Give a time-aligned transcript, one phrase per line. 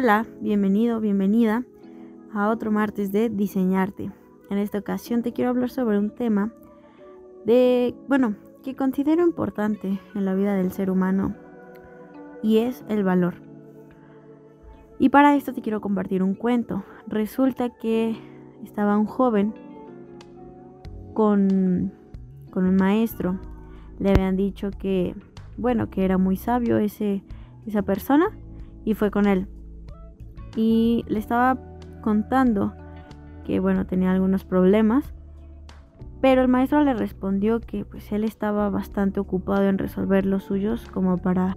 [0.00, 1.64] Hola, bienvenido, bienvenida
[2.32, 4.12] a otro martes de diseñarte.
[4.48, 6.52] En esta ocasión te quiero hablar sobre un tema
[7.44, 11.34] de, bueno, que considero importante en la vida del ser humano
[12.44, 13.42] y es el valor.
[15.00, 16.84] Y para esto te quiero compartir un cuento.
[17.08, 18.16] Resulta que
[18.62, 19.52] estaba un joven
[21.12, 21.92] con,
[22.52, 23.40] con un maestro.
[23.98, 25.16] Le habían dicho que,
[25.56, 27.24] bueno, que era muy sabio ese,
[27.66, 28.30] esa persona
[28.84, 29.48] y fue con él
[30.58, 31.56] y le estaba
[32.00, 32.74] contando
[33.46, 35.14] que bueno, tenía algunos problemas,
[36.20, 40.88] pero el maestro le respondió que pues él estaba bastante ocupado en resolver los suyos
[40.92, 41.56] como para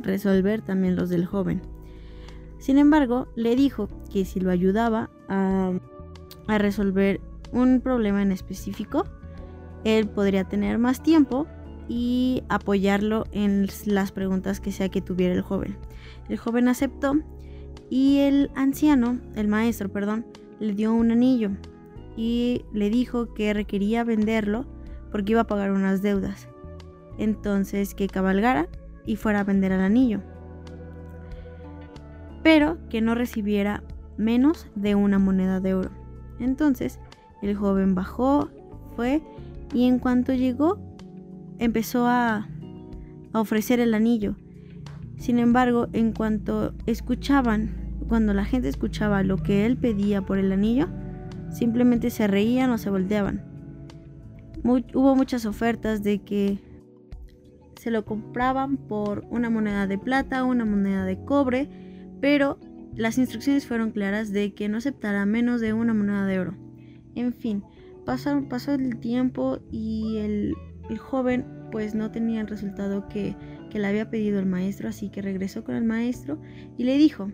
[0.00, 1.62] resolver también los del joven.
[2.58, 5.72] Sin embargo, le dijo que si lo ayudaba a,
[6.46, 9.06] a resolver un problema en específico,
[9.82, 11.48] él podría tener más tiempo
[11.88, 15.76] y apoyarlo en las preguntas que sea que tuviera el joven.
[16.28, 17.16] El joven aceptó
[17.90, 20.26] y el anciano, el maestro, perdón,
[20.60, 21.50] le dio un anillo
[22.16, 24.64] y le dijo que requería venderlo
[25.10, 26.48] porque iba a pagar unas deudas.
[27.18, 28.68] Entonces que cabalgara
[29.04, 30.20] y fuera a vender el anillo.
[32.42, 33.82] Pero que no recibiera
[34.16, 35.90] menos de una moneda de oro.
[36.40, 36.98] Entonces
[37.42, 38.50] el joven bajó,
[38.96, 39.22] fue
[39.72, 40.78] y en cuanto llegó
[41.58, 42.48] empezó a,
[43.32, 44.36] a ofrecer el anillo.
[45.24, 47.70] Sin embargo, en cuanto escuchaban,
[48.08, 50.86] cuando la gente escuchaba lo que él pedía por el anillo,
[51.50, 53.42] simplemente se reían o se volteaban.
[54.62, 56.58] hubo muchas ofertas de que
[57.80, 61.70] se lo compraban por una moneda de plata, una moneda de cobre,
[62.20, 62.58] pero
[62.94, 66.54] las instrucciones fueron claras de que no aceptara menos de una moneda de oro.
[67.14, 67.64] En fin,
[68.04, 70.54] pasaron, pasó el tiempo y el,
[70.90, 73.34] el joven pues no tenía el resultado que
[73.72, 76.38] le había pedido el maestro, así que regresó con el maestro
[76.78, 77.32] y le dijo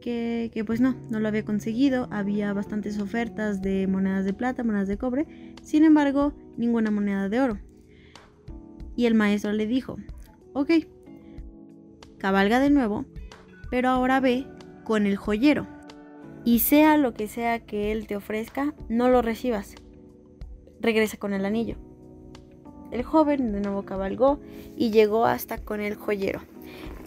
[0.00, 4.62] que, que, pues no, no lo había conseguido, había bastantes ofertas de monedas de plata,
[4.62, 5.26] monedas de cobre,
[5.60, 7.58] sin embargo, ninguna moneda de oro.
[8.94, 9.96] Y el maestro le dijo,
[10.52, 10.70] ok,
[12.18, 13.06] cabalga de nuevo,
[13.72, 14.46] pero ahora ve
[14.84, 15.66] con el joyero.
[16.44, 19.74] Y sea lo que sea que él te ofrezca, no lo recibas.
[20.80, 21.76] Regresa con el anillo.
[22.94, 24.38] El joven de nuevo cabalgó
[24.76, 26.42] y llegó hasta con el joyero.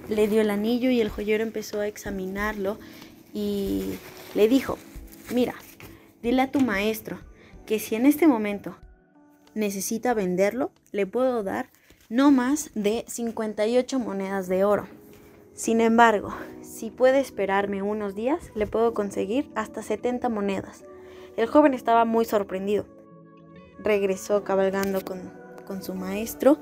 [0.10, 2.78] Le dio el anillo y el joyero empezó a examinarlo
[3.34, 3.94] y
[4.36, 4.78] le dijo,
[5.34, 5.56] mira,
[6.22, 7.20] dile a tu maestro
[7.66, 8.76] que si en este momento
[9.56, 11.70] necesita venderlo, le puedo dar
[12.10, 14.90] no más de 58 monedas de oro.
[15.54, 16.34] Sin embargo,
[16.64, 20.84] si puede esperarme unos días, le puedo conseguir hasta 70 monedas.
[21.38, 22.86] El joven estaba muy sorprendido.
[23.80, 26.58] Regresó cabalgando con con su maestro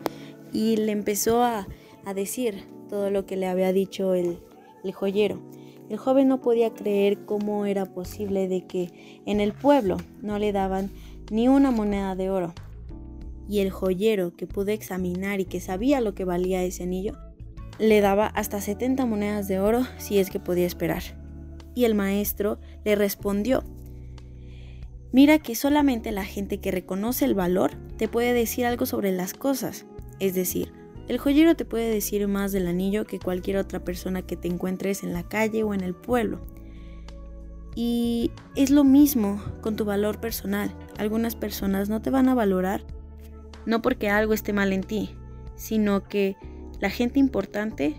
[0.52, 1.68] y le empezó a,
[2.14, 4.38] decir todo lo que le había dicho el,
[4.84, 5.42] el joyero.
[5.90, 10.52] El joven no podía creer cómo era posible de que en el pueblo no le
[10.52, 10.92] daban
[11.32, 12.54] ni una moneda de oro.
[13.48, 17.18] Y el joyero que pudo examinar y que sabía lo que valía ese anillo,
[17.80, 21.04] le daba hasta 70 monedas de oro si es que podía esperar.
[21.76, 23.64] Y el maestro le respondió,
[25.16, 29.34] Mira que solamente la gente que reconoce el valor te puede decir algo sobre las
[29.34, 29.86] cosas.
[30.20, 30.74] Es decir,
[31.08, 35.04] el joyero te puede decir más del anillo que cualquier otra persona que te encuentres
[35.04, 36.46] en la calle o en el pueblo.
[37.76, 40.76] Y es lo mismo con tu valor personal.
[40.98, 42.84] Algunas personas no te van a valorar
[43.66, 45.12] no porque algo esté mal en ti,
[45.56, 46.36] sino que
[46.82, 47.96] la gente importante,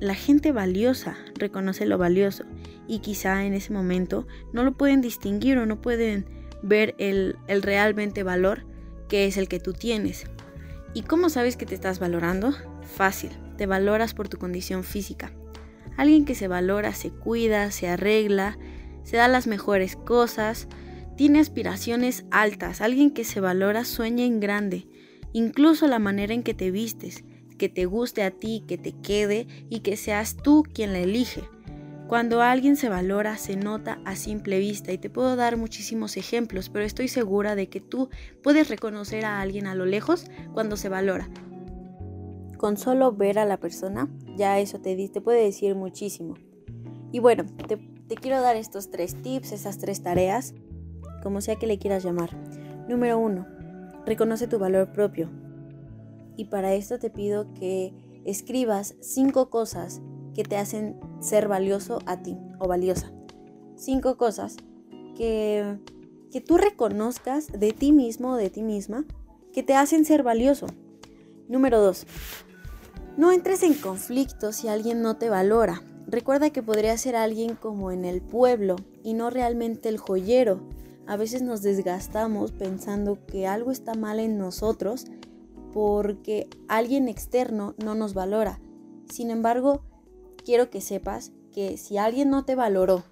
[0.00, 2.44] la gente valiosa reconoce lo valioso
[2.86, 8.22] y quizá en ese momento no lo pueden distinguir o no pueden ver el, realmente
[8.22, 8.64] valor
[9.08, 10.26] que es el que tú tienes.
[10.94, 12.54] ¿Y cómo sabes que te estás valorando?
[12.82, 15.32] Fácil, te valoras por tu condición física.
[15.96, 18.58] Alguien que se valora, se cuida, se arregla,
[19.02, 20.68] se da las mejores cosas,
[21.16, 24.88] tiene aspiraciones altas, alguien que se valora sueña en grande,
[25.32, 27.24] incluso la manera en que te vistes,
[27.58, 31.42] que te guste a ti, que te quede y que seas tú quien la elige.
[32.12, 36.68] Cuando alguien se valora, se nota a simple vista y te puedo dar muchísimos ejemplos,
[36.68, 38.10] pero estoy segura de que tú
[38.42, 41.30] puedes reconocer a alguien a lo lejos cuando se valora.
[42.58, 46.34] Con solo ver a la persona, ya eso te, te puede decir muchísimo.
[47.12, 50.52] Y bueno, te, te quiero dar estos tres tips, esas tres tareas,
[51.22, 52.36] como sea que le quieras llamar.
[52.90, 53.46] Número uno,
[54.04, 55.30] reconoce tu valor propio.
[56.36, 57.94] Y para esto te pido que
[58.26, 60.02] escribas cinco cosas
[60.34, 63.12] que te hacen ser valioso a ti o valiosa.
[63.76, 64.56] Cinco cosas
[65.16, 65.78] que,
[66.30, 69.04] que tú reconozcas de ti mismo o de ti misma
[69.52, 70.66] que te hacen ser valioso.
[71.48, 72.06] Número dos,
[73.16, 75.82] no entres en conflicto si alguien no te valora.
[76.06, 80.60] Recuerda que podría ser alguien como en el pueblo y no realmente el joyero.
[81.06, 85.06] A veces nos desgastamos pensando que algo está mal en nosotros
[85.72, 88.60] porque alguien externo no nos valora.
[89.10, 89.82] Sin embargo,
[90.44, 93.04] quiero que sepas que si alguien no te valoró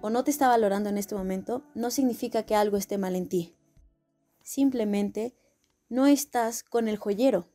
[0.00, 3.28] o no te está valorando en este momento, no significa que algo esté mal en
[3.28, 3.54] ti.
[4.42, 5.34] Simplemente
[5.88, 7.48] no estás con el joyero.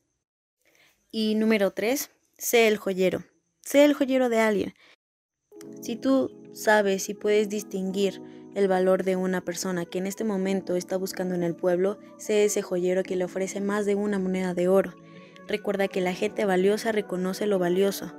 [1.12, 3.24] Y número tres, sé el joyero.
[3.62, 4.74] Sé el joyero de alguien.
[5.82, 8.22] Si tú sabes y puedes distinguir
[8.54, 12.46] el valor de una persona que en este momento está buscando en el pueblo, sé
[12.46, 14.94] ese joyero que le ofrece más de una moneda de oro.
[15.48, 18.14] Recuerda que la gente valiosa reconoce lo valioso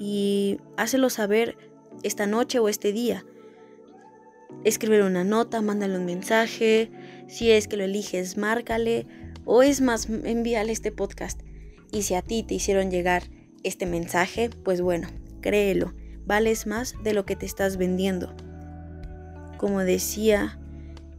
[0.00, 1.56] y hácelo saber
[2.02, 3.24] esta noche o este día.
[4.64, 6.90] Escribe una nota, mándale un mensaje,
[7.28, 9.06] si es que lo eliges, márcale
[9.44, 11.40] o es más, envíale este podcast.
[11.92, 13.22] Y si a ti te hicieron llegar
[13.62, 15.06] este mensaje, pues bueno,
[15.40, 15.94] créelo,
[16.26, 18.34] vales más de lo que te estás vendiendo
[19.60, 20.58] como decía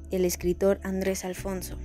[0.09, 1.77] el escritor Andrés Alfonso.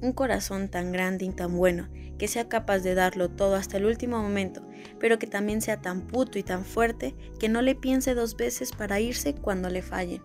[0.00, 3.86] Un corazón tan grande y tan bueno, que sea capaz de darlo todo hasta el
[3.86, 4.64] último momento,
[5.04, 8.72] pero que también sea tan puto y tan fuerte que no le piense dos veces
[8.72, 10.22] para irse cuando le fallen.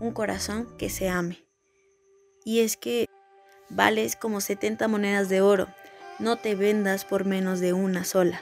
[0.00, 1.44] Un corazón que se ame.
[2.42, 3.10] Y es que
[3.68, 5.68] vales como 70 monedas de oro,
[6.18, 8.40] no te vendas por menos de una sola.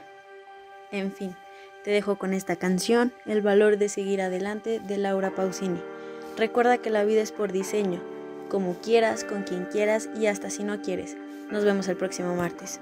[0.93, 1.35] En fin,
[1.83, 5.83] te dejo con esta canción, El valor de seguir adelante de Laura Pausini.
[6.37, 8.01] Recuerda que la vida es por diseño,
[8.49, 11.17] como quieras, con quien quieras y hasta si no quieres.
[11.51, 12.79] Nos vemos el próximo martes.